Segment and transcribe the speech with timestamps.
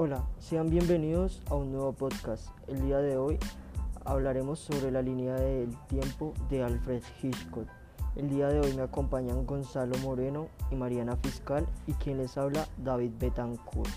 [0.00, 2.50] Hola, sean bienvenidos a un nuevo podcast.
[2.68, 3.36] El día de hoy
[4.04, 7.66] hablaremos sobre la línea del tiempo de Alfred Hitchcock.
[8.14, 12.68] El día de hoy me acompañan Gonzalo Moreno y Mariana Fiscal y quien les habla
[12.76, 13.90] David Betancourt.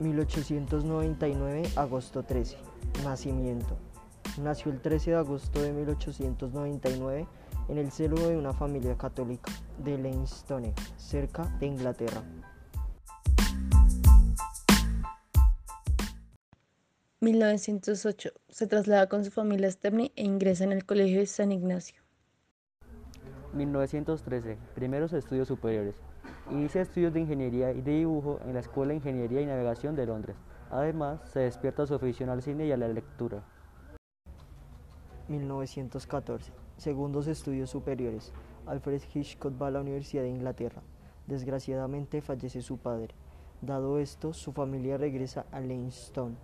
[0.00, 2.56] 1899, agosto 13.
[3.04, 3.76] Nacimiento.
[4.42, 7.28] Nació el 13 de agosto de 1899
[7.68, 12.24] en el seno de una familia católica de Leinstone, cerca de Inglaterra.
[17.26, 18.30] 1908.
[18.48, 22.00] Se traslada con su familia a Stepney e ingresa en el Colegio de San Ignacio.
[23.52, 24.56] 1913.
[24.76, 25.96] Primeros estudios superiores.
[26.52, 30.06] Inicia estudios de ingeniería y de dibujo en la Escuela de Ingeniería y Navegación de
[30.06, 30.36] Londres.
[30.70, 33.42] Además, se despierta su afición al cine y a la lectura.
[35.26, 36.52] 1914.
[36.76, 38.32] Segundos estudios superiores.
[38.66, 40.82] Alfred Hitchcock va a la Universidad de Inglaterra.
[41.26, 43.16] Desgraciadamente fallece su padre.
[43.62, 46.36] Dado esto, su familia regresa a Leinstone.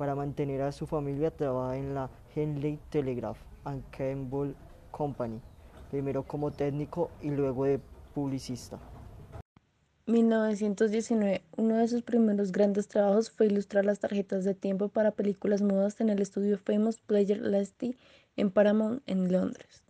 [0.00, 4.54] Para mantener a su familia trabaja en la Henley Telegraph and Cable
[4.90, 5.38] Company,
[5.90, 7.80] primero como técnico y luego de
[8.14, 8.78] publicista.
[10.06, 11.42] 1919.
[11.58, 16.00] Uno de sus primeros grandes trabajos fue ilustrar las tarjetas de tiempo para películas mudas
[16.00, 17.94] en el estudio Famous Player Lasty
[18.36, 19.84] en Paramount en Londres.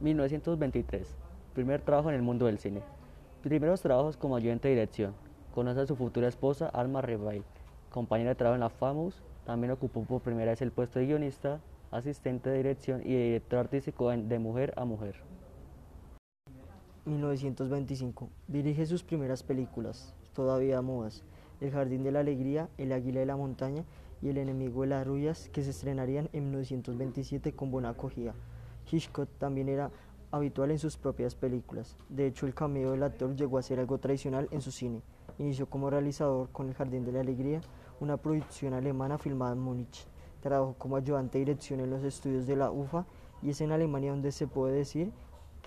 [0.00, 1.06] 1923.
[1.52, 2.80] Primer trabajo en el mundo del cine.
[3.42, 5.12] Primeros trabajos como ayudante de dirección.
[5.54, 7.44] Conoce a su futura esposa Alma Revail
[7.92, 11.60] compañera de trabajo en la FAMUS, también ocupó por primera vez el puesto de guionista,
[11.92, 15.16] asistente de dirección y director artístico de Mujer a Mujer.
[17.04, 18.28] 1925.
[18.48, 21.22] Dirige sus primeras películas, todavía mudas,
[21.60, 23.84] El Jardín de la Alegría, El Águila de la Montaña
[24.22, 28.34] y El Enemigo de las Rubias, que se estrenarían en 1927 con buena acogida.
[28.90, 29.90] Hitchcock también era
[30.30, 31.98] habitual en sus propias películas.
[32.08, 35.02] De hecho, el cameo del actor llegó a ser algo tradicional en su cine.
[35.38, 37.60] Inició como realizador con El Jardín de la Alegría,
[38.00, 40.06] una producción alemana filmada en Múnich.
[40.40, 43.06] Trabajó como ayudante de dirección en los estudios de la UFA
[43.42, 45.12] y es en Alemania donde se puede decir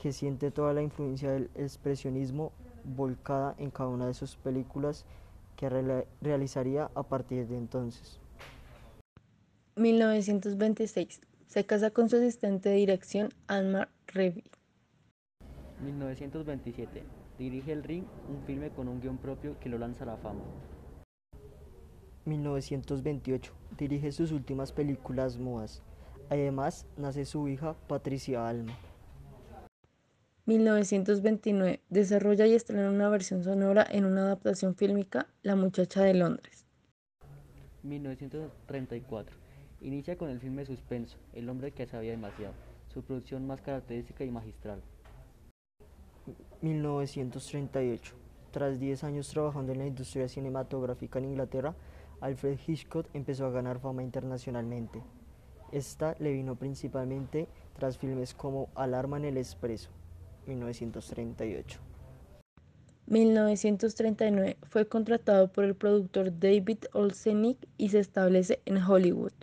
[0.01, 2.51] que siente toda la influencia del expresionismo
[2.83, 5.05] volcada en cada una de sus películas
[5.55, 5.69] que
[6.21, 8.19] realizaría a partir de entonces.
[9.77, 11.21] 1926.
[11.47, 14.43] Se casa con su asistente de dirección, Alma Revi.
[15.83, 17.03] 1927.
[17.37, 20.41] Dirige El Ring, un filme con un guion propio que lo lanza a la fama.
[22.25, 23.53] 1928.
[23.77, 25.81] Dirige sus últimas películas mudas.
[26.29, 28.77] Además, nace su hija Patricia Alma.
[30.45, 31.81] 1929.
[31.89, 36.65] Desarrolla y estrena una versión sonora en una adaptación fílmica, La muchacha de Londres.
[37.83, 39.35] 1934.
[39.81, 42.53] Inicia con el filme Suspenso, El hombre que sabía demasiado,
[42.87, 44.81] su producción más característica y magistral.
[46.61, 48.15] 1938.
[48.51, 51.75] Tras 10 años trabajando en la industria cinematográfica en Inglaterra,
[52.25, 54.99] Alfred Hitchcock empezó a ganar fama internacionalmente.
[55.71, 57.47] Esta le vino principalmente
[57.77, 59.91] tras filmes como Alarma en el Expreso,
[60.47, 61.79] 1938.
[63.05, 69.33] 1939 fue contratado por el productor David Olsenick y se establece en Hollywood.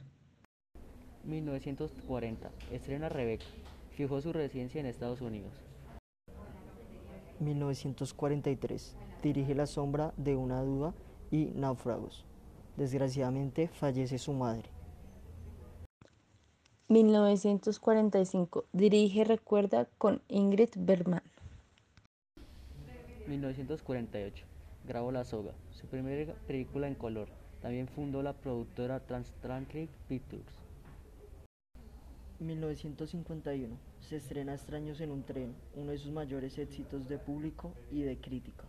[1.22, 3.46] 1940 estrena Rebecca.
[3.92, 5.52] Fijó su residencia en Estados Unidos.
[7.38, 10.94] 1943 dirige La sombra de una duda
[11.30, 12.26] y Náufragos.
[12.76, 14.70] Desgraciadamente fallece su madre.
[16.88, 18.66] 1945.
[18.72, 21.22] Dirige Recuerda con Ingrid Bergman.
[23.26, 24.46] 1948.
[24.86, 27.28] Grabó La Soga, su primera película en color.
[27.60, 30.62] También fundó la productora Transatlantic Pictures.
[32.40, 33.76] 1951.
[34.00, 38.18] Se estrena Extraños en un tren, uno de sus mayores éxitos de público y de
[38.18, 38.64] crítica.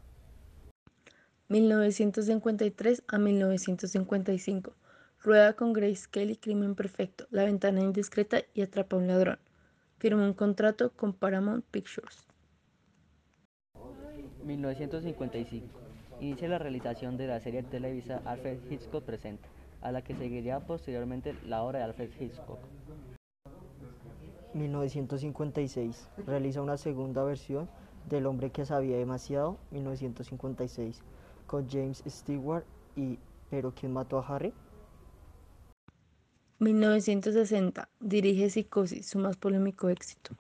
[1.53, 4.74] 1953 a 1955.
[5.22, 9.38] Rueda con Grace Kelly Crimen Perfecto, La Ventana Indiscreta y Atrapa a un Ladrón.
[10.00, 12.26] Firmó un contrato con Paramount Pictures.
[14.44, 15.67] 1955.
[16.22, 19.47] Inicia la realización de la serie televisa Alfred Hitchcock Presenta,
[19.82, 22.61] a la que seguiría posteriormente la obra de Alfred Hitchcock.
[24.55, 26.09] 1956.
[26.26, 27.70] Realiza una segunda versión
[28.09, 31.03] del hombre que sabía demasiado, 1956,
[31.45, 33.17] con James Stewart y
[33.53, 34.51] ¿Pero quién mató a Harry?
[36.57, 37.87] 1960.
[37.99, 40.35] Dirige Psicosis, su más polémico éxito.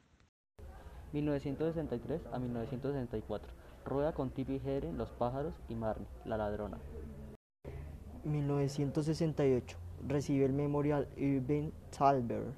[1.11, 3.53] 1963 a 1964.
[3.85, 6.79] Rueda con Tippi Hedren, Los pájaros y Marnie, la ladrona.
[8.23, 9.77] 1968.
[10.07, 12.55] Recibe el Memorial Irving Thalberg.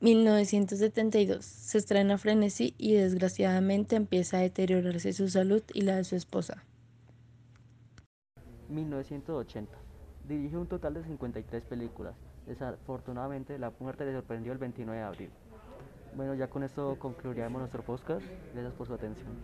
[0.00, 1.44] 1972.
[1.44, 6.64] Se estrena Frenesí y desgraciadamente empieza a deteriorarse su salud y la de su esposa.
[8.70, 9.84] 1980.
[10.22, 12.16] Dirigió un total de 53 películas.
[12.46, 15.34] Desafortunadamente, la muerte le sorprendió el 29 de abril.
[16.12, 18.26] Bueno, ya con esto concluiríamos nuestro podcast.
[18.52, 19.40] Gracias por su atención.